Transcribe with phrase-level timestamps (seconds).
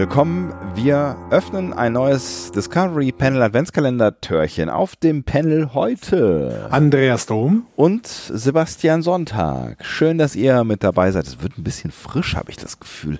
[0.00, 0.54] willkommen.
[0.74, 6.68] Wir öffnen ein neues Discovery Panel Adventskalender Törchen auf dem Panel heute.
[6.70, 9.84] Andreas Dom und Sebastian Sonntag.
[9.84, 11.26] Schön, dass ihr mit dabei seid.
[11.26, 13.18] Es wird ein bisschen frisch, habe ich das Gefühl.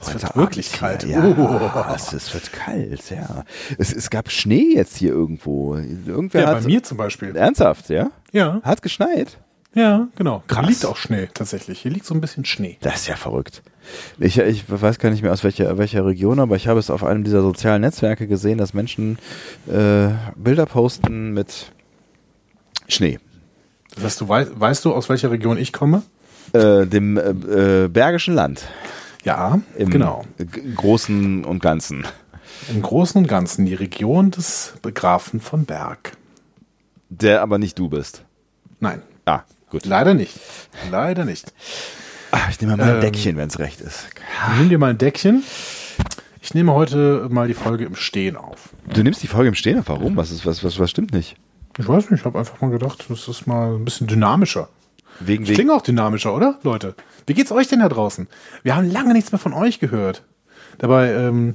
[0.00, 1.04] Heute es wird wirklich kalt.
[1.04, 1.94] Ja, oh.
[1.94, 3.44] es, es, wird kalt, ja.
[3.78, 5.76] Es, es gab Schnee jetzt hier irgendwo.
[5.76, 7.36] Irgendwer ja, hat, bei mir zum Beispiel.
[7.36, 8.10] Ernsthaft, ja?
[8.32, 8.60] Ja.
[8.64, 9.38] Hat geschneit?
[9.74, 10.42] Ja, genau.
[10.48, 10.60] Krass.
[10.60, 11.78] Hier liegt auch Schnee tatsächlich.
[11.78, 12.78] Hier liegt so ein bisschen Schnee.
[12.80, 13.62] Das ist ja verrückt.
[14.18, 17.04] Ich, ich weiß gar nicht mehr aus welcher, welcher Region, aber ich habe es auf
[17.04, 19.18] einem dieser sozialen Netzwerke gesehen, dass Menschen
[19.66, 21.72] äh, Bilder posten mit
[22.88, 23.18] Schnee.
[24.00, 26.02] Das du weißt, weißt du, aus welcher Region ich komme?
[26.52, 28.62] Äh, dem äh, äh Bergischen Land.
[29.24, 30.24] Ja, Im genau.
[30.76, 32.04] Großen und Ganzen.
[32.72, 36.12] Im Großen und Ganzen die Region des Begrafen von Berg.
[37.08, 38.24] Der aber nicht du bist.
[38.78, 39.02] Nein.
[39.24, 39.84] Ah, Gut.
[39.84, 40.38] Leider nicht.
[40.90, 41.52] Leider nicht.
[42.50, 44.08] Ich nehme mal ein ähm, Deckchen, wenn es recht ist.
[44.58, 45.42] Nimm dir mal ein Deckchen.
[46.40, 48.70] Ich nehme heute mal die Folge im Stehen auf.
[48.92, 49.88] Du nimmst die Folge im Stehen auf?
[49.88, 50.16] Warum?
[50.16, 51.36] Was, ist, was, was, was stimmt nicht?
[51.78, 54.68] Ich weiß nicht, ich habe einfach mal gedacht, das ist mal ein bisschen dynamischer.
[55.20, 56.94] Wegen, ich klinge auch dynamischer, oder, Leute?
[57.26, 58.28] Wie geht's euch denn da draußen?
[58.62, 60.22] Wir haben lange nichts mehr von euch gehört.
[60.78, 61.54] Dabei ähm,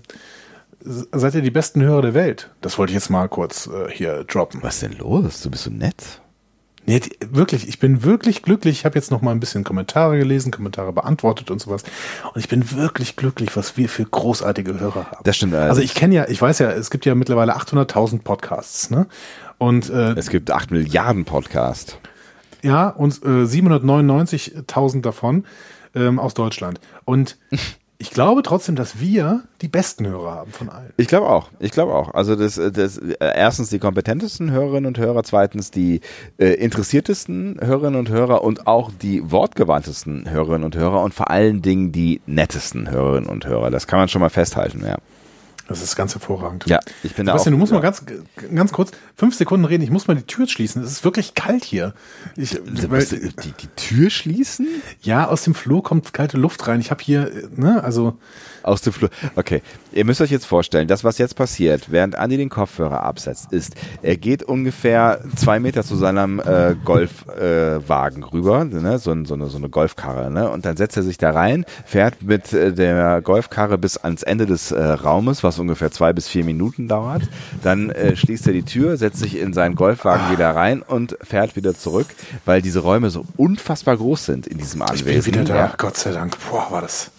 [0.84, 2.50] seid ihr die besten Hörer der Welt.
[2.62, 4.62] Das wollte ich jetzt mal kurz äh, hier droppen.
[4.64, 5.42] Was ist denn los?
[5.42, 6.22] Du bist so nett.
[6.86, 8.80] Nee, wirklich, ich bin wirklich glücklich.
[8.80, 11.84] Ich habe jetzt noch mal ein bisschen Kommentare gelesen, Kommentare beantwortet und sowas.
[12.34, 15.24] Und ich bin wirklich glücklich, was wir für großartige Hörer haben.
[15.24, 15.54] Das stimmt.
[15.54, 18.90] Also, also ich kenne ja, ich weiß ja, es gibt ja mittlerweile 800.000 Podcasts.
[18.90, 19.08] Ne?
[19.60, 21.98] Und äh, es gibt 8 Milliarden Podcasts.
[22.64, 25.46] Ja, und äh, 799.000 davon
[25.96, 26.80] ähm, aus Deutschland.
[27.06, 27.38] Und
[28.02, 30.92] ich glaube trotzdem, dass wir die besten Hörer haben von allen.
[30.98, 31.50] Ich glaube auch.
[31.60, 32.16] Ich glaube auch.
[32.16, 36.02] Also das, das erstens die kompetentesten Hörerinnen und Hörer, zweitens die
[36.40, 41.62] äh, interessiertesten Hörerinnen und Hörer und auch die wortgewandtesten Hörerinnen und Hörer und vor allen
[41.62, 43.70] Dingen die nettesten Hörerinnen und Hörer.
[43.70, 44.98] Das kann man schon mal festhalten, ja.
[45.72, 46.66] Das ist ganz hervorragend.
[46.68, 47.78] Ja, ich bin da Sebastian, auch, du musst ja.
[47.78, 48.04] mal ganz,
[48.54, 49.84] ganz kurz fünf Sekunden reden.
[49.84, 50.84] Ich muss mal die Tür schließen.
[50.84, 51.94] Es ist wirklich kalt hier.
[52.36, 52.60] Ich,
[52.90, 54.68] weil, die, die Tür schließen?
[55.02, 56.80] Ja, aus dem Flur kommt kalte Luft rein.
[56.80, 58.18] Ich habe hier, ne, also
[58.64, 59.10] aus dem Flur.
[59.36, 59.62] Okay,
[59.92, 63.76] ihr müsst euch jetzt vorstellen, das, was jetzt passiert, während Andi den Kopfhörer absetzt, ist,
[64.02, 69.00] er geht ungefähr zwei Meter zu seinem äh, Golfwagen äh, rüber, ne?
[69.00, 70.50] so, so, eine, so eine Golfkarre, ne?
[70.50, 74.46] und dann setzt er sich da rein, fährt mit äh, der Golfkarre bis ans Ende
[74.46, 77.24] des äh, Raumes, was ungefähr zwei bis vier Minuten dauert.
[77.64, 81.56] Dann äh, schließt er die Tür, setzt sich in seinen Golfwagen wieder rein und fährt
[81.56, 82.08] wieder zurück,
[82.46, 85.10] weil diese Räume so unfassbar groß sind in diesem Anwesen.
[85.10, 85.74] Ich bin wieder da, ja.
[85.78, 86.38] Gott sei Dank.
[86.50, 87.12] Boah, war das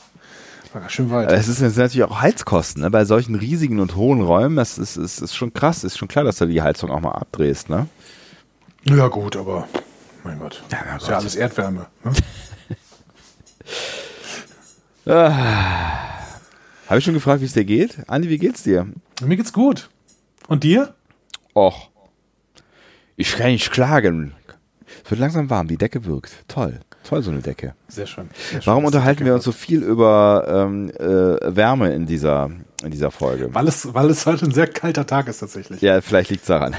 [0.75, 1.31] war ganz schön weit.
[1.33, 2.91] Es ist natürlich auch Heizkosten, ne?
[2.91, 6.25] Bei solchen riesigen und hohen Räumen, das ist, ist, ist schon krass, ist schon klar,
[6.25, 7.89] dass du die Heizung auch mal abdrehst, ne?
[8.85, 9.69] Ja, gut, aber
[10.25, 10.63] mein Gott.
[10.71, 11.11] Ja, ist Gott.
[11.11, 11.87] ja alles Erdwärme.
[12.05, 12.13] Ne?
[15.13, 16.13] ah.
[16.89, 17.99] Habe ich schon gefragt, wie es dir geht?
[18.09, 18.87] Andi, wie geht's dir?
[19.23, 19.89] Mir geht's gut.
[20.49, 20.95] Und dir?
[21.55, 21.91] Och.
[23.17, 24.35] Ich kann nicht klagen.
[25.05, 26.45] Es wird langsam warm, die Decke wirkt.
[26.49, 26.81] Toll.
[27.05, 27.75] Toll, so eine Decke.
[27.89, 28.29] Sehr schön.
[28.33, 32.51] Sehr schön Warum unterhalten wir uns so viel über ähm, äh, Wärme in dieser,
[32.85, 33.53] in dieser Folge?
[33.53, 35.81] Weil es, weil es heute ein sehr kalter Tag ist tatsächlich.
[35.81, 36.77] Ja, vielleicht liegt es daran.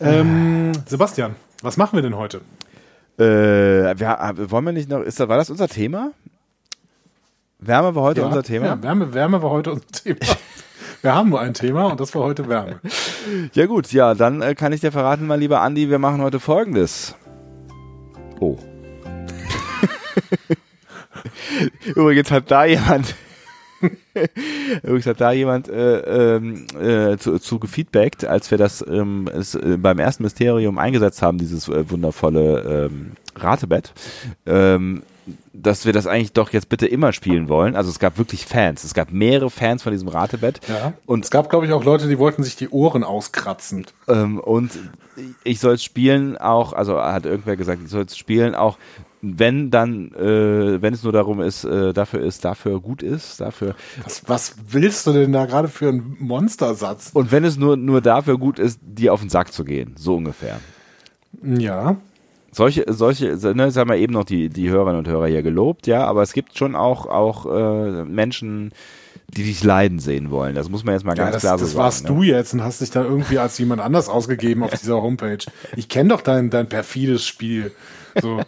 [0.00, 2.42] Ähm, Sebastian, was machen wir denn heute?
[3.18, 3.24] Äh,
[3.98, 6.12] wir, wollen wir nicht noch, ist, war das unser Thema?
[7.58, 8.66] Wärme war heute ja, unser Thema?
[8.66, 10.18] Ja, Wärme, Wärme war heute unser Thema.
[11.02, 12.80] Wir haben nur ein Thema und das war heute Wärme.
[13.52, 16.40] Ja gut, ja, dann äh, kann ich dir verraten, mein lieber Andi, wir machen heute
[16.40, 17.14] folgendes.
[18.40, 18.58] Oh.
[21.94, 23.14] Übrigens hat da jemand
[24.82, 29.54] Übrigens hat da jemand äh, ähm, äh, zu, zu gefeedbackt, als wir das ähm, es,
[29.54, 33.92] äh, beim ersten Mysterium eingesetzt haben, dieses äh, wundervolle ähm, Ratebett.
[34.46, 35.02] Ähm,
[35.62, 37.76] dass wir das eigentlich doch jetzt bitte immer spielen wollen.
[37.76, 38.84] Also es gab wirklich Fans.
[38.84, 40.60] Es gab mehrere Fans von diesem Ratebett.
[40.68, 40.92] Ja.
[41.06, 43.86] Und es gab, glaube ich, auch Leute, die wollten sich die Ohren auskratzen.
[44.08, 44.72] Ähm, und
[45.44, 48.78] ich soll es spielen auch, also hat irgendwer gesagt, ich soll es spielen auch,
[49.22, 53.74] wenn dann, äh, wenn es nur darum ist, äh, dafür ist, dafür gut ist, dafür.
[54.04, 57.10] Was, was willst du denn da gerade für einen Monstersatz?
[57.14, 60.16] Und wenn es nur, nur dafür gut ist, dir auf den Sack zu gehen, so
[60.16, 60.60] ungefähr.
[61.42, 61.96] Ja
[62.56, 65.86] solche, solche, ne, jetzt haben wir eben noch die, die Hörerinnen und Hörer hier gelobt,
[65.86, 68.72] ja, aber es gibt schon auch, auch äh, Menschen,
[69.28, 70.54] die dich leiden sehen wollen.
[70.54, 71.78] Das muss man jetzt mal ja, ganz das, klar so das sagen.
[71.78, 72.14] Das warst ne?
[72.14, 75.44] du jetzt und hast dich da irgendwie als jemand anders ausgegeben auf dieser Homepage.
[75.76, 77.72] Ich kenne doch dein, dein perfides Spiel.
[78.22, 78.40] So,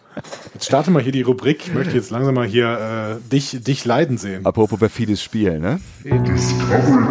[0.55, 1.66] jetzt starte mal hier die Rubrik.
[1.66, 4.46] Ich möchte jetzt langsam mal hier äh, dich, dich leiden sehen.
[4.46, 5.81] Apropos perfides Spiel, ne?
[6.05, 7.05] Discovery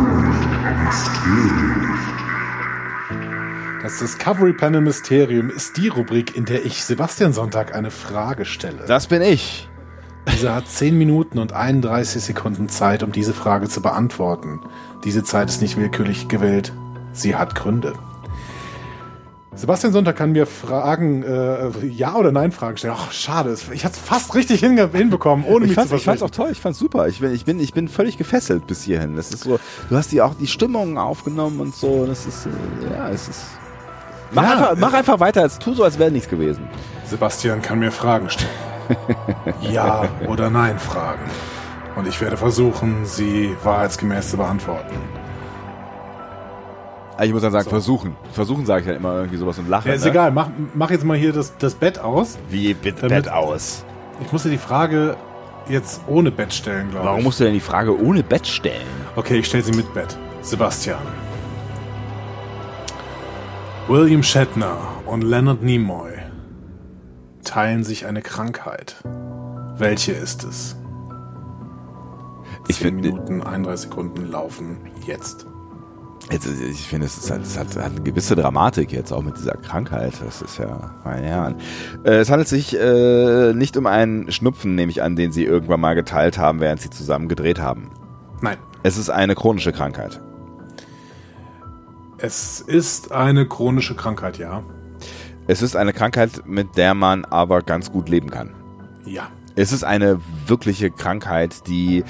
[3.82, 8.86] das Discovery Panel Mysterium ist die Rubrik, in der ich Sebastian Sonntag eine Frage stelle.
[8.88, 9.70] Das bin ich.
[10.34, 14.60] Dieser hat 10 Minuten und 31 Sekunden Zeit, um diese Frage zu beantworten.
[15.04, 16.74] Diese Zeit ist nicht willkürlich gewählt.
[17.14, 17.94] Sie hat Gründe.
[19.56, 22.94] Sebastian Sonntag kann mir Fragen, äh, Ja- oder Nein-Fragen stellen.
[22.96, 23.56] Ach, schade.
[23.74, 26.24] Ich hatte es fast richtig hinbekommen, ohne Ich mich fand's, zu ich fand's versprechen.
[26.24, 27.08] auch toll, ich fand's super.
[27.08, 29.16] Ich bin, ich bin, ich bin völlig gefesselt bis hierhin.
[29.16, 29.60] Das ist so,
[29.90, 32.06] du hast die auch die Stimmung aufgenommen und so.
[32.06, 32.50] Das ist, äh,
[32.94, 33.46] ja, es ist.
[34.32, 36.68] Mach, Ja, einfach, mach einfach weiter, als tu so, als wäre nichts gewesen.
[37.06, 38.50] Sebastian kann mir Fragen stellen.
[39.62, 41.22] ja oder nein Fragen.
[41.96, 44.96] Und ich werde versuchen, sie wahrheitsgemäß zu beantworten.
[47.18, 48.16] Ah, Ich muss dann sagen, versuchen.
[48.32, 49.90] Versuchen sage ich ja immer irgendwie sowas und lache.
[49.90, 50.12] Ja, ist ne?
[50.12, 52.38] egal, mach, mach jetzt mal hier das, das Bett aus.
[52.50, 53.84] Wie bitte Bett aus?
[54.24, 55.16] Ich muss dir die Frage
[55.68, 57.10] jetzt ohne Bett stellen, glaube ich.
[57.10, 58.86] Warum musst du denn die Frage ohne Bett stellen?
[59.16, 60.16] Okay, ich stelle sie mit Bett.
[60.42, 61.00] Sebastian.
[63.88, 66.12] William Shatner und Leonard Nimoy
[67.44, 68.98] teilen sich eine Krankheit.
[69.78, 70.76] Welche ist es?
[72.68, 75.46] Ich 10 finde- Minuten, 31 Sekunden laufen jetzt.
[76.30, 79.38] Jetzt, ich finde, es, ist, halt- es hat, hat eine gewisse Dramatik jetzt auch mit
[79.38, 80.14] dieser Krankheit.
[80.26, 81.56] Das ist ja, meine Herren.
[82.04, 85.80] Äh, es handelt sich äh, nicht um einen Schnupfen, nehme ich an, den sie irgendwann
[85.80, 87.92] mal geteilt haben, während sie zusammen gedreht haben.
[88.42, 90.20] Nein, Es ist eine chronische Krankheit.
[92.20, 94.64] Es ist eine chronische Krankheit, ja.
[95.48, 98.54] Es ist eine Krankheit, mit der man aber ganz gut leben kann.
[99.06, 99.30] Ja.
[99.56, 102.04] Es ist eine wirkliche Krankheit, die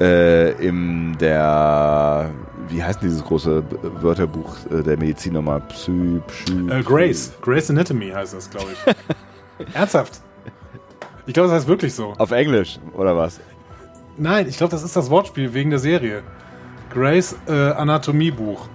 [0.00, 2.30] äh, in der,
[2.68, 3.62] wie heißt denn dieses große
[4.00, 5.60] Wörterbuch äh, der Medizin nochmal?
[5.62, 7.32] Psy, Psy, Äh, Grace.
[7.42, 9.74] Grace Anatomy heißt das, glaube ich.
[9.74, 10.20] Ernsthaft.
[11.26, 12.12] Ich glaube, das heißt wirklich so.
[12.18, 13.40] Auf Englisch, oder was?
[14.16, 16.22] Nein, ich glaube, das ist das Wortspiel wegen der Serie.
[16.92, 18.68] Grace äh, Anatomiebuch.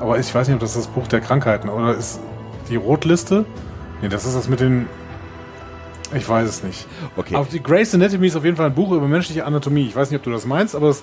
[0.00, 2.20] Aber ich weiß nicht, ob das das Buch der Krankheiten oder ist
[2.68, 3.44] die Rotliste?
[4.02, 4.86] Nee, das ist das mit den.
[6.14, 6.86] Ich weiß es nicht.
[7.16, 7.34] Okay.
[7.36, 9.86] Auf die Grace Anatomy ist auf jeden Fall ein Buch über menschliche Anatomie.
[9.86, 11.02] Ich weiß nicht, ob du das meinst, aber es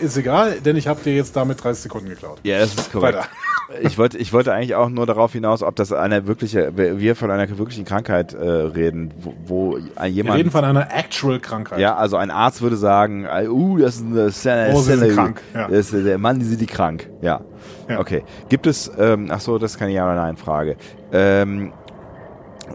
[0.00, 2.38] ist egal, denn ich habe dir jetzt damit 30 Sekunden geklaut.
[2.42, 3.18] Ja, das ist korrekt.
[3.18, 3.28] Weiter.
[3.82, 7.30] Ich wollte, ich wollte eigentlich auch nur darauf hinaus, ob das eine wirkliche, wir von
[7.30, 10.38] einer wirklichen Krankheit äh, reden, wo, wo Wir jemand.
[10.38, 11.78] reden von einer Actual Krankheit.
[11.78, 15.42] ja, also ein Arzt würde sagen, äh, uh, das ist eine Cell, Oh, Cell- krank,
[15.52, 15.68] ja.
[15.68, 17.10] Das ist, der Mann, die sind die krank.
[17.20, 17.42] Ja.
[17.90, 18.00] Ja.
[18.00, 18.24] Okay.
[18.48, 20.78] Gibt es, ähm, ach so, das ist keine Ja- oder Nein-Frage.
[21.12, 21.74] Ähm,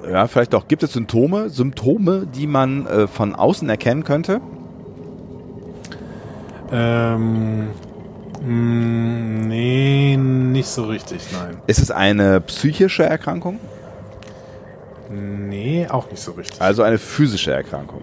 [0.07, 0.67] ja, vielleicht doch.
[0.67, 4.41] Gibt es Symptome, Symptome, die man äh, von außen erkennen könnte?
[6.73, 7.67] Ähm,
[8.41, 11.57] mh, nee, nicht so richtig, nein.
[11.67, 13.59] Ist es eine psychische Erkrankung?
[15.09, 16.59] Nee, auch nicht so richtig.
[16.59, 18.01] Also eine physische Erkrankung?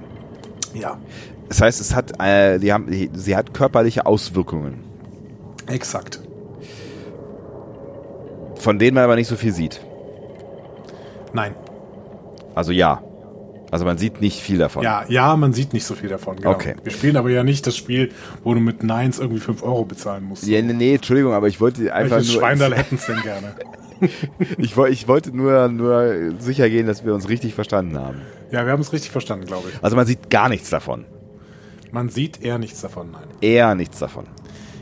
[0.75, 0.97] ja,
[1.49, 4.85] Das heißt, es hat, äh, die haben, die, sie hat körperliche Auswirkungen,
[5.67, 6.21] exakt.
[8.55, 9.81] von denen man aber nicht so viel sieht.
[11.33, 11.55] Nein.
[12.55, 13.03] Also ja.
[13.71, 14.83] Also man sieht nicht viel davon.
[14.83, 16.37] Ja, ja, man sieht nicht so viel davon.
[16.37, 16.51] Genau.
[16.51, 16.75] Okay.
[16.83, 18.11] Wir spielen aber ja nicht das Spiel,
[18.43, 20.47] wo du mit Nines irgendwie 5 Euro bezahlen musst.
[20.47, 23.55] Ja, nee, nee, Entschuldigung, aber ich wollte einfach Welches nur, Schweindal hätten es denn gerne?
[24.59, 28.23] ich, ich wollte nur, nur sicher gehen, dass wir uns richtig verstanden haben.
[28.51, 29.85] Ja, wir haben es richtig verstanden, glaube ich.
[29.85, 31.05] Also man sieht gar nichts davon.
[31.93, 33.25] Man sieht eher nichts davon, nein.
[33.41, 34.27] Eher nichts davon.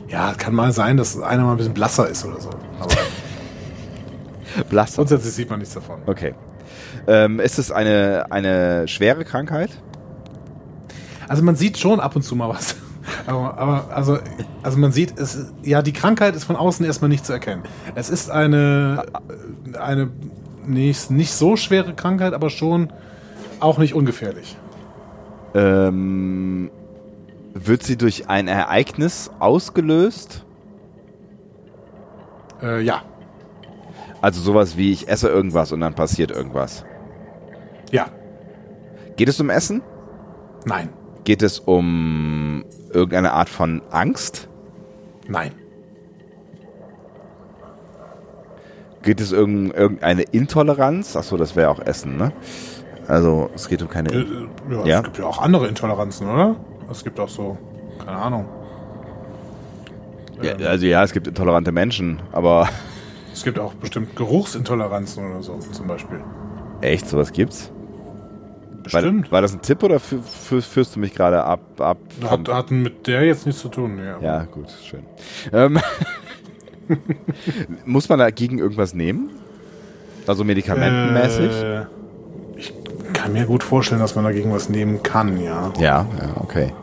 [0.07, 2.49] Ja, kann mal sein, dass einer mal ein bisschen blasser ist oder so.
[2.79, 2.95] Aber
[4.69, 4.95] Blass.
[4.95, 5.99] grundsätzlich sieht man nichts davon.
[6.07, 6.33] Okay.
[7.07, 9.71] Ähm, ist es eine, eine schwere Krankheit?
[11.27, 12.75] Also man sieht schon ab und zu mal was.
[13.25, 14.19] Aber, aber also,
[14.61, 17.63] also man sieht, es, ja, die Krankheit ist von außen erstmal nicht zu erkennen.
[17.95, 19.03] Es ist eine,
[19.79, 20.11] eine
[20.67, 22.93] nicht, nicht so schwere Krankheit, aber schon
[23.59, 24.57] auch nicht ungefährlich.
[25.55, 26.69] Ähm,
[27.53, 30.45] wird sie durch ein Ereignis ausgelöst?
[32.61, 33.01] Äh, ja,
[34.21, 36.83] Also sowas wie ich esse irgendwas und dann passiert irgendwas.
[37.91, 38.07] ja,
[39.15, 39.81] Geht es um Essen?
[40.65, 40.89] nein,
[41.23, 44.47] Geht es um irgendeine Art von Angst?
[45.27, 45.51] nein,
[49.01, 51.15] Geht es um irgendeine Intoleranz?
[51.15, 52.33] Achso, das wäre auch Essen, ne?
[53.07, 54.09] Also es geht um keine.
[54.11, 54.25] Äh,
[54.69, 54.97] ja, Ja.
[54.97, 56.55] Es gibt ja auch andere Intoleranzen, oder?
[56.91, 57.57] Es gibt auch so,
[58.03, 58.45] keine Ahnung.
[60.41, 62.67] Ja, also ja, es gibt intolerante Menschen, aber
[63.33, 66.19] Es gibt auch bestimmt Geruchsintoleranzen oder so, zum Beispiel.
[66.81, 67.71] echt, sowas gibt's?
[68.91, 69.31] War, Bestimmt.
[69.31, 71.59] war das ein Tipp oder fü- fü- führst du mich gerade ab?
[71.79, 73.99] ab Hat, hat mit der jetzt nichts zu tun.
[73.99, 74.19] Ja.
[74.19, 75.03] ja, gut, schön.
[75.53, 75.79] Ähm,
[77.85, 79.29] muss man dagegen irgendwas nehmen?
[80.27, 81.51] Also medikamentenmäßig?
[81.51, 81.85] Äh,
[82.57, 82.73] ich
[83.13, 85.71] kann mir gut vorstellen, dass man dagegen was nehmen kann, ja.
[85.79, 86.73] Ja, ja, okay.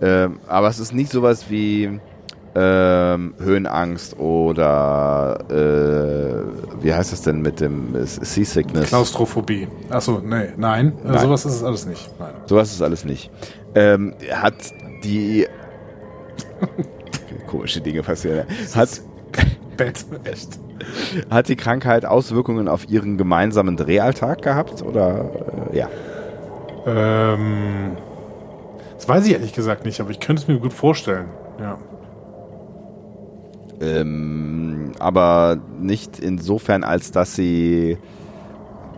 [0.00, 2.00] Ähm, aber es ist nicht sowas wie
[2.56, 8.88] ähm, Höhenangst oder äh, wie heißt das denn mit dem Seasickness?
[8.88, 9.66] Klaustrophobie.
[9.90, 11.18] Achso, nee, nein, Nein.
[11.18, 12.08] sowas ist es alles nicht.
[12.18, 12.34] Nein.
[12.46, 13.30] Sowas ist alles nicht.
[13.74, 14.54] Ähm, hat
[15.02, 15.46] die
[17.46, 18.46] komische Dinge passieren.
[18.74, 19.00] Hat,
[19.76, 20.58] Bett, echt.
[21.30, 24.82] hat die Krankheit Auswirkungen auf ihren gemeinsamen Drehalltag gehabt?
[24.82, 25.30] Oder
[25.72, 25.88] äh, ja.
[26.86, 27.96] Ähm,
[28.94, 31.26] das weiß ich ehrlich gesagt nicht, aber ich könnte es mir gut vorstellen.
[31.60, 31.78] Ja.
[33.80, 37.98] Ähm, aber nicht insofern, als dass sie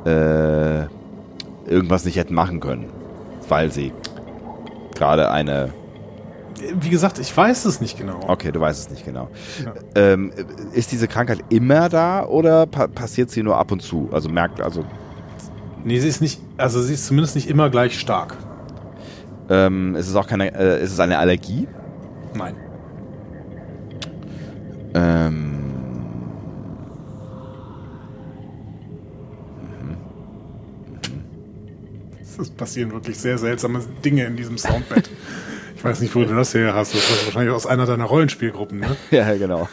[0.04, 0.80] äh,
[1.68, 2.86] irgendwas nicht hätten machen können.
[3.48, 3.92] Weil sie
[4.94, 5.72] gerade eine.
[6.80, 8.18] Wie gesagt, ich weiß es nicht genau.
[8.26, 9.28] Okay, du weißt es nicht genau.
[9.94, 10.32] Ähm,
[10.72, 14.08] ist diese Krankheit immer da oder pa passiert sie nur ab und zu?
[14.12, 14.84] Also merkt, also
[15.84, 18.36] Nee, sie ist nicht, also sie ist zumindest nicht immer gleich stark.
[19.50, 21.68] ähm, ist es auch keine, äh, ist es eine Allergie?
[22.34, 22.56] Nein.
[24.96, 25.52] Ähm,
[32.38, 35.08] Es passieren wirklich sehr seltsame Dinge in diesem Soundbed.
[35.74, 36.94] Ich weiß nicht, wo du das her hast.
[36.94, 38.96] Das ist wahrscheinlich aus einer deiner Rollenspielgruppen, ne?
[39.10, 39.68] ja, genau.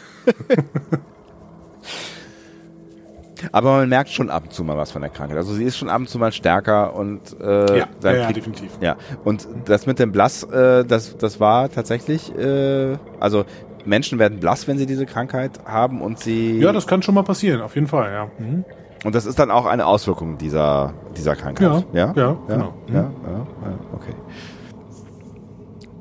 [3.52, 5.36] Aber man merkt schon ab und zu mal was von der Krankheit.
[5.36, 8.70] Also sie ist schon ab und zu mal stärker und äh, Ja, ja, ja, definitiv.
[8.80, 13.44] Ja, und das mit dem Blass, äh, das, das war tatsächlich, äh, also
[13.84, 17.22] Menschen werden blass, wenn sie diese Krankheit haben und sie Ja, das kann schon mal
[17.22, 18.30] passieren, auf jeden Fall, ja.
[18.38, 18.64] Mhm.
[19.04, 21.84] und das ist dann auch eine Auswirkung dieser, dieser Krankheit.
[21.92, 22.74] Ja, ja, ja, genau.
[22.88, 24.14] ja, ja, ja, okay.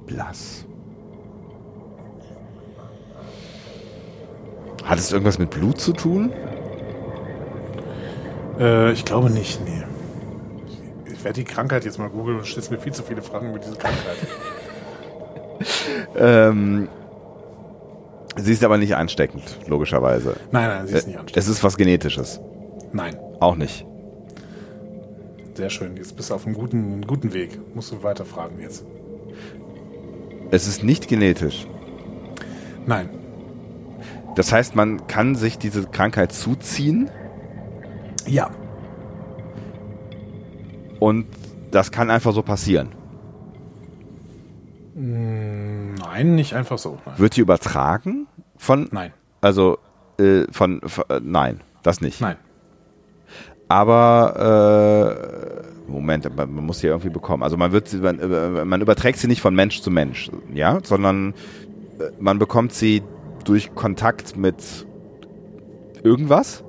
[0.06, 0.66] Blass.
[4.84, 6.32] Hat es irgendwas mit Blut zu tun?
[8.60, 9.84] Äh, ich glaube nicht, nee.
[10.68, 13.50] Ich, ich werde die Krankheit jetzt mal googeln und stellst mir viel zu viele Fragen
[13.50, 14.18] über diese Krankheit.
[16.16, 16.90] Ähm,
[18.36, 20.36] sie ist aber nicht ansteckend, logischerweise.
[20.52, 21.38] Nein, nein, sie ist nicht ansteckend.
[21.44, 22.40] Es ist was Genetisches.
[22.92, 23.86] Nein, Auch nicht.
[25.56, 25.98] sehr schön.
[25.98, 27.60] Jetzt bist du auf einem guten, guten Weg.
[27.76, 28.86] Musst du weiter fragen jetzt.
[30.52, 31.68] Es ist nicht genetisch.
[32.86, 33.10] Nein,
[34.36, 37.10] Das heißt, man kann sich diese Krankheit zuziehen
[38.28, 38.50] ja.
[41.00, 41.26] und
[41.72, 42.90] das kann einfach so passieren.
[46.14, 47.00] Nein, nicht einfach so.
[47.06, 47.18] Nein.
[47.18, 48.28] Wird die übertragen
[48.58, 49.14] von, Nein.
[49.42, 49.80] also
[50.20, 52.22] äh, von, von äh, nein, das nicht.
[52.22, 52.38] Nein.
[53.68, 57.42] Aber äh, Moment, man, man muss sie irgendwie bekommen.
[57.42, 60.80] Also man wird sie, man, äh, man überträgt sie nicht von Mensch zu Mensch, ja,
[60.84, 61.34] sondern
[62.00, 63.02] äh, man bekommt sie
[63.44, 64.86] durch Kontakt mit
[66.04, 66.64] irgendwas.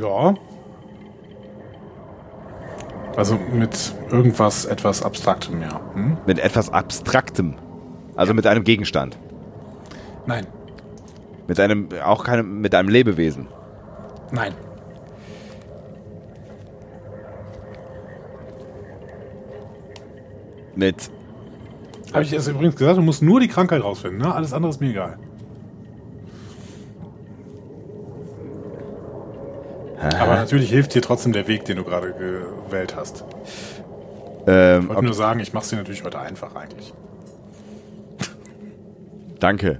[0.00, 0.34] Ja.
[3.20, 5.78] Also mit irgendwas etwas Abstraktem, ja.
[5.92, 6.16] Hm?
[6.26, 7.54] Mit etwas Abstraktem.
[8.16, 9.18] Also mit einem Gegenstand.
[10.24, 10.46] Nein.
[11.46, 13.46] Mit einem, auch keinem, mit einem Lebewesen.
[14.32, 14.54] Nein.
[20.74, 21.10] Mit,
[22.14, 24.34] Habe ich jetzt übrigens gesagt, du musst nur die Krankheit rausfinden, ne?
[24.34, 25.18] Alles andere ist mir egal.
[30.50, 33.24] Natürlich hilft dir trotzdem der Weg, den du gerade gewählt hast.
[34.46, 36.92] ähm, Ich wollte okay, nur sagen, ich mache es dir natürlich heute einfach eigentlich.
[39.38, 39.78] danke.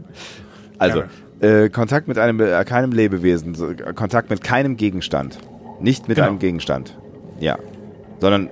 [0.79, 1.03] Also,
[1.41, 5.39] äh, Kontakt mit einem, äh, keinem Lebewesen, so, äh, Kontakt mit keinem Gegenstand.
[5.81, 6.29] Nicht mit Genau.
[6.29, 6.97] einem Gegenstand.
[7.41, 7.59] Ja.
[8.21, 8.49] Sondern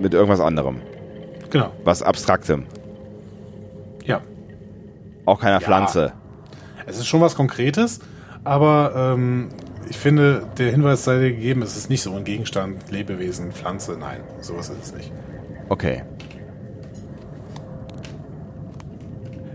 [0.00, 0.82] mit irgendwas anderem.
[1.50, 1.72] Genau.
[1.84, 2.64] Was Abstraktem.
[4.04, 4.20] Ja.
[5.24, 6.12] Auch keiner Pflanze.
[6.86, 8.00] Es ist schon was Konkretes,
[8.42, 9.48] aber ähm,
[9.88, 13.96] ich finde, der Hinweis sei dir gegeben, es ist nicht so ein Gegenstand, Lebewesen, Pflanze,
[13.98, 15.12] nein, sowas ist es nicht.
[15.68, 16.02] Okay.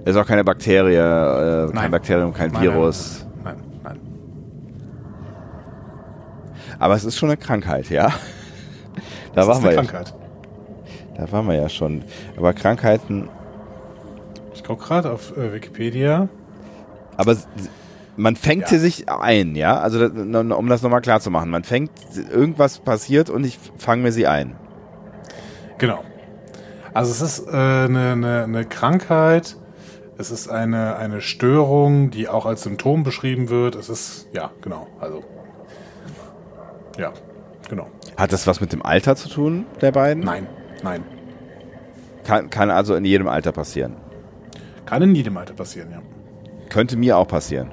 [0.05, 1.91] Ist auch keine Bakterie, äh, kein Nein.
[1.91, 3.25] Bakterium, kein Nein, Virus.
[3.43, 4.00] Nein, nein, nein.
[6.79, 8.07] Aber es ist schon eine Krankheit, ja.
[9.36, 9.83] Da Das waren ist wir eine ja.
[9.83, 10.13] Krankheit.
[11.15, 12.03] Da waren wir ja schon.
[12.38, 13.29] Aber Krankheiten.
[14.55, 16.29] Ich gucke gerade auf äh, Wikipedia.
[17.17, 17.36] Aber
[18.19, 18.67] man fängt Ja.
[18.67, 19.79] sie sich ein, ja.
[19.79, 21.91] Also um das nochmal klar zu machen, man fängt
[22.31, 24.55] irgendwas passiert und ich fange mir sie ein.
[25.77, 26.03] Genau.
[26.93, 29.55] Also es ist äh, eine, eine, eine Krankheit,
[30.17, 33.75] es ist eine, eine Störung, die auch als Symptom beschrieben wird.
[33.75, 35.23] Es ist, ja, genau, also.
[36.97, 37.13] Ja,
[37.69, 37.88] genau.
[38.17, 40.23] Hat das was mit dem Alter zu tun, der beiden?
[40.23, 40.47] Nein,
[40.83, 41.03] nein.
[42.25, 43.95] Kann, kann also in jedem Alter passieren.
[44.85, 46.01] Kann in jedem Alter passieren, ja.
[46.67, 47.71] Könnte mir auch passieren.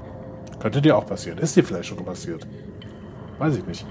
[0.61, 1.39] Könnte dir auch passieren.
[1.39, 2.47] Ist dir vielleicht schon passiert.
[3.39, 3.87] Weiß ich nicht.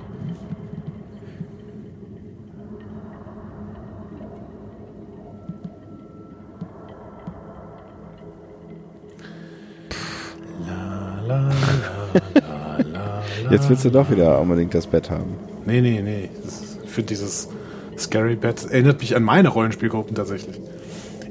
[13.52, 15.36] Jetzt willst du doch wieder unbedingt das Bett haben.
[15.66, 16.30] Nee, nee, nee.
[16.84, 17.50] Ich finde dieses
[17.98, 20.60] Scary Bed erinnert mich an meine Rollenspielgruppen tatsächlich.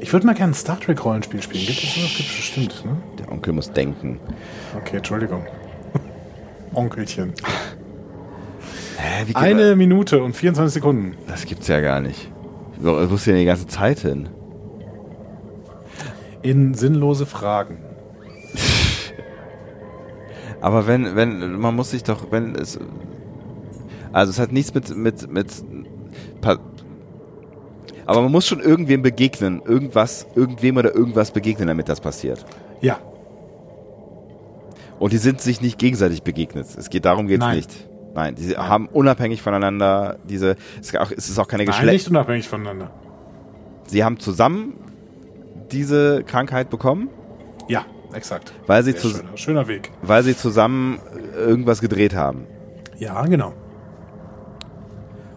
[0.00, 1.66] Ich würde mal gerne ein Star Trek Rollenspiel spielen.
[1.66, 2.14] Gibt es sowas?
[2.16, 2.96] Gibt es bestimmt, ne?
[3.18, 4.20] Der Onkel muss denken.
[4.76, 5.44] Okay, Entschuldigung.
[6.74, 7.32] Onkelchen.
[8.96, 11.16] Hä, wie Eine Minute und 24 Sekunden.
[11.26, 12.30] Das gibt's ja gar nicht.
[12.78, 14.28] Wo wo ist denn die ganze Zeit hin?
[16.42, 17.78] In sinnlose Fragen.
[20.60, 22.78] Aber wenn, wenn, man muss sich doch, wenn es.
[24.12, 25.64] Also es hat nichts mit, mit, mit.
[28.06, 29.62] Aber man muss schon irgendwem begegnen.
[29.64, 32.44] Irgendwas, irgendwem oder irgendwas begegnen, damit das passiert.
[32.80, 32.98] Ja,
[34.98, 36.66] Und die sind sich nicht gegenseitig begegnet.
[36.78, 37.56] Es geht darum geht's Nein.
[37.56, 37.70] nicht.
[38.14, 40.56] Nein, die haben unabhängig voneinander diese.
[40.80, 41.92] Es ist auch, es ist auch keine Nein, Geschlecht.
[42.04, 42.90] nicht unabhängig voneinander.
[43.88, 44.74] Sie haben zusammen
[45.72, 47.08] diese Krankheit bekommen,
[47.68, 48.52] Ja, exakt.
[48.68, 49.90] weil sie, zu, schöner, schöner Weg.
[50.02, 51.00] weil sie zusammen
[51.36, 52.46] irgendwas gedreht haben.
[52.98, 53.52] Ja, genau.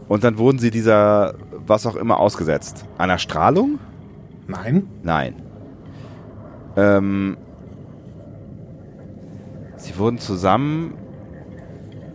[0.08, 1.34] Und dann wurden sie dieser,
[1.68, 2.86] was auch immer, ausgesetzt.
[2.98, 3.80] Einer Strahlung?
[4.48, 5.36] Nein, Nein.
[6.78, 7.38] Ähm,
[9.78, 10.94] sie wurden zusammen.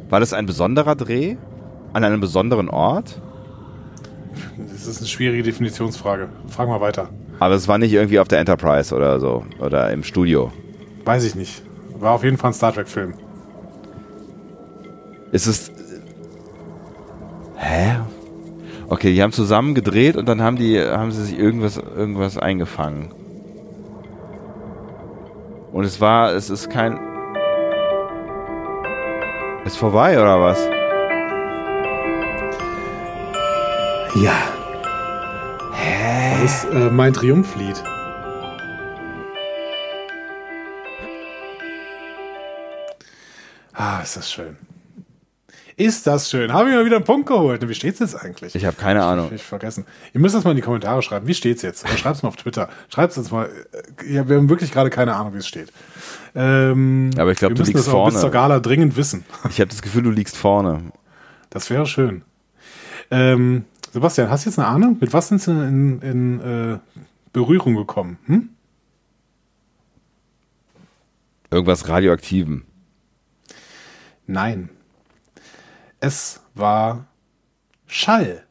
[0.09, 1.37] War das ein besonderer Dreh?
[1.93, 3.21] An einem besonderen Ort?
[4.57, 6.29] das ist eine schwierige Definitionsfrage.
[6.49, 7.09] Frag mal weiter.
[7.39, 9.45] Aber es war nicht irgendwie auf der Enterprise oder so.
[9.59, 10.53] Oder im Studio.
[11.05, 11.63] Weiß ich nicht.
[11.99, 13.15] War auf jeden Fall ein Star Trek-Film.
[15.33, 15.73] Ist es.
[17.57, 17.97] Hä?
[18.93, 23.11] Okay, die haben zusammen gedreht und dann haben die, haben sie sich irgendwas, irgendwas eingefangen.
[25.73, 27.01] Und es war, es ist kein.
[29.65, 30.59] Ist vorbei oder was?
[34.15, 34.35] Ja.
[36.43, 37.83] Das ist äh, mein Triumphlied.
[43.73, 44.59] Ah, ist das schön.
[45.77, 46.53] Ist das schön.
[46.53, 47.67] Habe ich mal wieder einen Punkt geholt.
[47.67, 48.55] Wie steht's jetzt eigentlich?
[48.55, 49.27] Ich habe keine Ahnung.
[49.27, 49.87] Hab ich vergessen.
[50.13, 51.27] Ihr müsst das mal in die Kommentare schreiben.
[51.27, 51.85] Wie steht's jetzt?
[51.85, 52.69] Oder schreibt's mal auf Twitter.
[52.89, 53.49] Schreibt's uns mal.
[54.03, 55.73] Äh, Ja, wir haben wirklich gerade keine Ahnung, wie es steht.
[56.35, 58.21] Ähm, Aber ich glaub, wir du müssen liegst das aber bis vorne.
[58.21, 59.25] zur Gala dringend wissen.
[59.49, 60.93] Ich habe das Gefühl, du liegst vorne.
[61.51, 62.23] Das wäre schön.
[63.11, 64.97] Ähm, Sebastian, hast du jetzt eine Ahnung?
[65.01, 66.79] Mit was sind Sie in, in äh,
[67.33, 68.19] Berührung gekommen?
[68.27, 68.49] Hm?
[71.51, 72.65] Irgendwas Radioaktiven.
[74.27, 74.71] Nein.
[76.03, 77.07] Es war
[77.87, 78.43] Schall.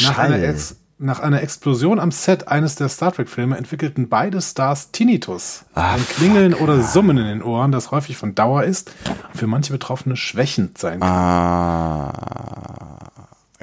[0.00, 4.92] Nach einer, Ex nach einer Explosion am Set eines der Star Trek-Filme entwickelten beide Stars
[4.92, 5.64] Tinnitus.
[5.74, 8.92] Ah, ein Klingeln oder Summen in den Ohren, das häufig von Dauer ist
[9.32, 11.08] und für manche Betroffene schwächend sein kann.
[11.10, 12.12] Ah.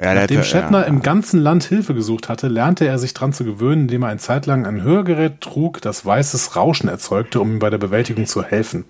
[0.02, 0.84] Ja, Nachdem hätte- Shatner ja.
[0.86, 4.18] im ganzen Land Hilfe gesucht hatte, lernte er sich dran zu gewöhnen, indem er eine
[4.20, 8.42] Zeit lang ein Hörgerät trug, das weißes Rauschen erzeugte, um ihm bei der Bewältigung zu
[8.42, 8.84] helfen.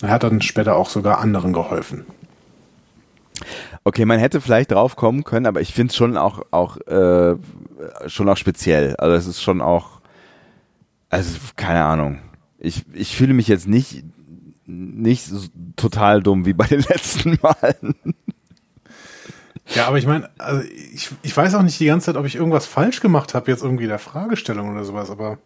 [0.00, 2.06] Er hat dann später auch sogar anderen geholfen.
[3.84, 7.36] Okay, man hätte vielleicht drauf kommen können, aber ich finde es schon auch, auch, äh,
[8.06, 8.94] schon auch speziell.
[8.96, 10.00] Also es ist schon auch,
[11.08, 12.18] also keine Ahnung.
[12.58, 14.04] Ich, ich fühle mich jetzt nicht,
[14.66, 15.38] nicht so
[15.76, 17.94] total dumm wie bei den letzten Malen.
[19.74, 20.62] Ja, aber ich meine, also
[20.94, 23.62] ich, ich weiß auch nicht die ganze Zeit, ob ich irgendwas falsch gemacht habe, jetzt
[23.62, 25.38] irgendwie in der Fragestellung oder sowas, aber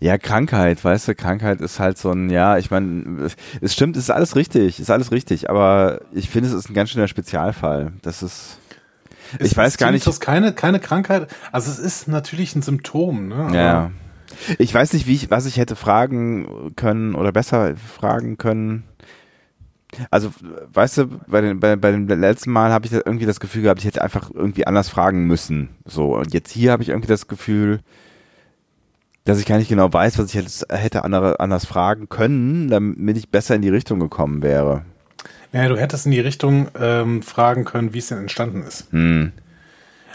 [0.00, 3.28] Ja, Krankheit, weißt du, Krankheit ist halt so ein, ja, ich meine,
[3.60, 6.74] es stimmt, es ist alles richtig, ist alles richtig, aber ich finde, es ist ein
[6.74, 7.92] ganz schöner Spezialfall.
[8.02, 8.58] Das ist,
[9.38, 11.28] ich ist weiß gar nicht, Tinnitus keine, keine Krankheit.
[11.50, 13.36] Also es ist natürlich ein Symptom, ne?
[13.36, 13.90] Aber ja.
[14.58, 18.84] Ich weiß nicht, wie ich, was ich hätte fragen können oder besser fragen können.
[20.10, 20.30] Also,
[20.72, 23.62] weißt du, bei, den, bei, bei dem letzten Mal habe ich da irgendwie das Gefühl
[23.62, 25.70] gehabt, ich hätte einfach irgendwie anders fragen müssen.
[25.84, 27.80] So, und jetzt hier habe ich irgendwie das Gefühl,
[29.24, 33.16] dass ich gar nicht genau weiß, was ich hätte, hätte andere, anders fragen können, damit
[33.16, 34.84] ich besser in die Richtung gekommen wäre.
[35.52, 38.90] Ja, du hättest in die Richtung ähm, fragen können, wie es denn entstanden ist.
[38.92, 39.32] Hm.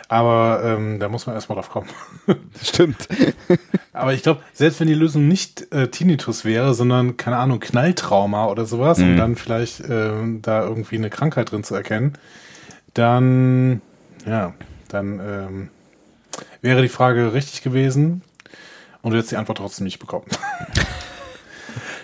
[0.10, 1.88] Aber ähm, da muss man erstmal drauf kommen.
[2.64, 3.08] Stimmt.
[3.94, 8.48] Aber ich glaube, selbst wenn die Lösung nicht äh, Tinnitus wäre, sondern, keine Ahnung, Knalltrauma
[8.48, 9.04] oder sowas, Mhm.
[9.12, 12.14] um dann vielleicht ähm, da irgendwie eine Krankheit drin zu erkennen,
[12.96, 13.82] dann,
[14.26, 14.54] ja,
[14.88, 15.70] dann ähm,
[16.62, 18.24] wäre die Frage richtig gewesen
[19.04, 20.26] und du hättest die Antwort trotzdem nicht bekommen.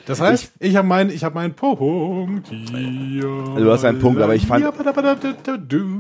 [0.07, 3.21] Das heißt, ich, habe meinen, ich habe meinen Punkt hier.
[3.21, 4.63] Du hast einen Punkt, aber ich fand-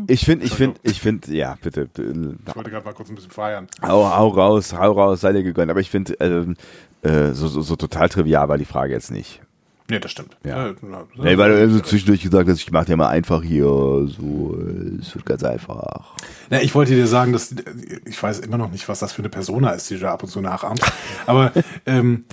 [0.07, 3.31] Ich Ich finde, ich finde, ich finde, ja, bitte, wollte gerade mal kurz ein bisschen
[3.31, 3.67] feiern.
[3.81, 5.71] Hau, hau raus, hau raus, sei dir gegönnt.
[5.71, 6.55] Aber ich finde, ähm,
[7.01, 9.41] äh, so, so, so total trivial war die Frage jetzt nicht.
[9.87, 10.35] Nee, das stimmt.
[10.43, 10.69] Ja.
[10.69, 10.75] Äh,
[11.17, 14.57] Nee, weil du eben so zwischendurch gesagt hast, ich mach dir mal einfach hier so,
[14.99, 16.15] es wird ganz einfach.
[16.49, 17.53] Ja, ich wollte dir sagen, dass
[18.05, 20.23] ich weiß immer noch nicht, was das für eine Persona ist, die du da ab
[20.23, 20.83] und zu nachahmst.
[21.27, 21.51] Aber
[21.85, 22.25] ähm,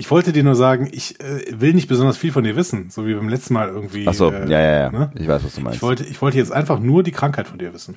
[0.00, 3.04] Ich wollte dir nur sagen, ich äh, will nicht besonders viel von dir wissen, so
[3.04, 4.06] wie beim letzten Mal irgendwie.
[4.06, 4.90] Ach so, äh, ja, ja, ja.
[4.90, 5.10] ne?
[5.18, 5.76] Ich weiß, was du meinst.
[5.78, 7.96] Ich wollte, ich wollte jetzt einfach nur die Krankheit von dir wissen.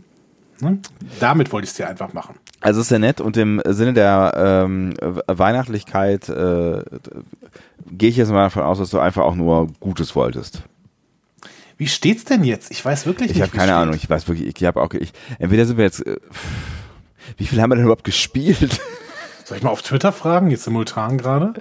[0.62, 0.80] Ne?
[1.20, 2.36] Damit wollte ich es dir einfach machen.
[2.60, 4.94] Also ist sehr nett und im Sinne der ähm,
[5.28, 6.82] Weihnachtlichkeit äh,
[7.92, 10.64] gehe ich jetzt mal davon aus, dass du einfach auch nur Gutes wolltest.
[11.78, 12.72] Wie steht's denn jetzt?
[12.72, 13.44] Ich weiß wirklich Ich nicht.
[13.44, 13.82] habe wie keine steht.
[13.82, 13.96] Ahnung.
[13.96, 14.56] Ich weiß wirklich.
[14.56, 14.92] Ich habe auch.
[14.94, 16.06] Ich, entweder sind wir jetzt.
[16.06, 16.18] Äh,
[17.38, 18.80] wie viel haben wir denn überhaupt gespielt?
[19.46, 21.54] Soll ich mal auf Twitter fragen, jetzt simultan gerade?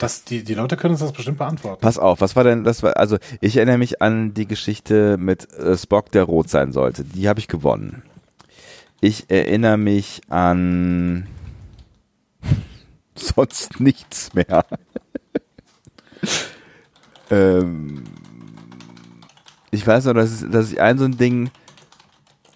[0.00, 1.80] Das, die, die Leute können uns das bestimmt beantworten.
[1.80, 2.20] Pass auf.
[2.20, 2.82] Was war denn das?
[2.82, 7.04] War, also ich erinnere mich an die Geschichte mit äh, Spock, der rot sein sollte.
[7.04, 8.02] Die habe ich gewonnen.
[9.02, 11.26] Ich erinnere mich an
[13.14, 14.64] sonst nichts mehr.
[17.30, 18.04] ähm,
[19.70, 21.50] ich weiß noch, dass, es- dass ich ein so ein Ding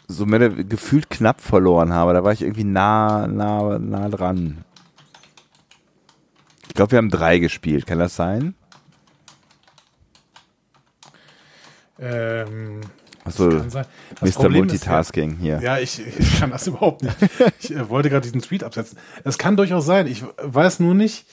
[0.09, 2.13] so mehr gefühlt knapp verloren habe.
[2.13, 4.65] Da war ich irgendwie nah, nah, nah dran.
[6.75, 7.87] Ich glaube, wir haben drei gespielt.
[7.87, 8.57] Kann das sein?
[12.01, 12.81] Ähm,
[13.23, 13.87] Achso, Mr.
[14.17, 15.61] Problem ist Multitasking hier.
[15.63, 17.17] Ja, ich, ich kann das überhaupt nicht.
[17.61, 18.99] Ich äh, wollte gerade diesen Tweet absetzen.
[19.23, 20.09] Es kann durchaus sein.
[20.09, 21.27] Ich weiß nur nicht.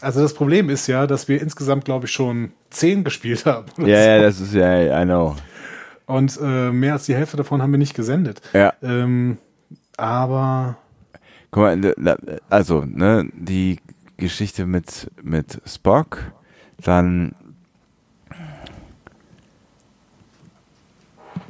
[0.00, 3.66] Also das Problem ist ja, dass wir insgesamt, glaube ich, schon zehn gespielt haben.
[3.78, 3.90] Ja, so.
[3.92, 5.36] ja, das ist ja, I know.
[6.06, 8.40] Und äh, mehr als die Hälfte davon haben wir nicht gesendet.
[8.52, 8.74] Ja.
[8.82, 9.38] Ähm,
[9.96, 10.78] aber
[11.54, 12.18] Guck mal,
[12.50, 13.78] also, ne, die
[14.16, 16.18] Geschichte mit, mit Spock,
[16.78, 17.34] dann.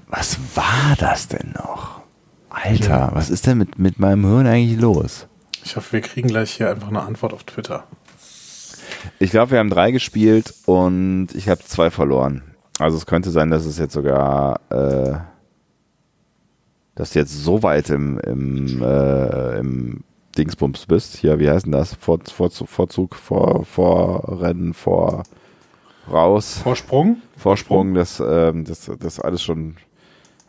[0.08, 2.02] Was war das denn noch?
[2.48, 5.26] Alter, was ist denn mit, mit meinem Hirn eigentlich los?
[5.64, 7.84] ich hoffe, wir kriegen gleich hier einfach eine Antwort auf Twitter.
[9.18, 12.42] Ich glaube, wir haben drei gespielt und ich habe zwei verloren.
[12.78, 15.14] Also es könnte sein, dass es jetzt sogar, äh,
[16.94, 21.16] dass jetzt so weit im, im, äh, im Dingsbums bist.
[21.16, 21.94] Hier, wie heißt denn das?
[21.94, 25.24] Vor, Vorzug, Vorzug, vor, Vorrennen, vor,
[26.10, 27.22] raus, Vorsprung?
[27.36, 29.76] Vorsprung, das, ähm, das, das alles schon,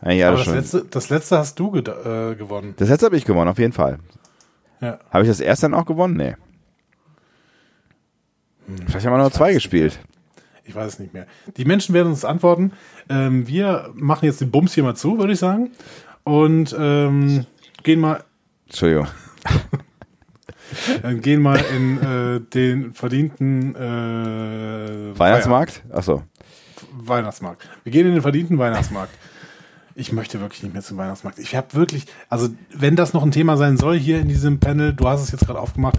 [0.00, 0.54] eigentlich Aber alles das schon.
[0.54, 2.74] letzte, das letzte hast du äh, gewonnen.
[2.76, 3.98] Das letzte habe ich gewonnen, auf jeden Fall.
[4.80, 4.98] Ja.
[5.10, 6.16] Habe ich das erste dann auch gewonnen?
[6.16, 6.36] Nee.
[8.86, 10.00] Vielleicht haben wir noch zwei gespielt.
[10.64, 11.26] Ich weiß es nicht mehr.
[11.56, 12.72] Die Menschen werden uns antworten.
[13.08, 15.70] Ähm, wir machen jetzt den Bums hier mal zu, würde ich sagen.
[16.24, 17.46] Und ähm,
[17.84, 18.24] gehen mal
[18.66, 19.06] Entschuldigung.
[21.02, 25.82] äh, gehen mal in äh, den verdienten äh, Weihnachtsmarkt?
[25.90, 26.22] Achso.
[26.92, 27.68] Weihnachtsmarkt.
[27.84, 29.12] Wir gehen in den verdienten Weihnachtsmarkt.
[29.94, 31.38] Ich möchte wirklich nicht mehr zum Weihnachtsmarkt.
[31.38, 34.92] Ich habe wirklich, also wenn das noch ein Thema sein soll hier in diesem Panel,
[34.92, 35.98] du hast es jetzt gerade aufgemacht,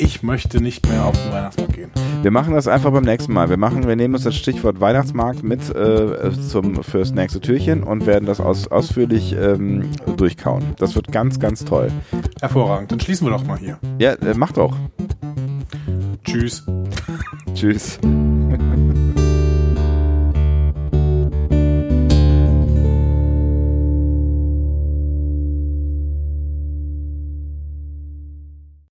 [0.00, 1.90] ich möchte nicht mehr auf den Weihnachtsmarkt gehen.
[2.22, 3.50] Wir machen das einfach beim nächsten Mal.
[3.50, 8.06] Wir machen, wir nehmen uns das Stichwort Weihnachtsmarkt mit äh, zum fürs nächste Türchen und
[8.06, 10.74] werden das aus, ausführlich ähm, durchkauen.
[10.78, 11.92] Das wird ganz, ganz toll.
[12.40, 12.92] Hervorragend.
[12.92, 13.78] Dann schließen wir doch mal hier.
[13.98, 14.76] Ja, äh, macht doch.
[16.24, 16.64] Tschüss.
[17.54, 17.98] Tschüss.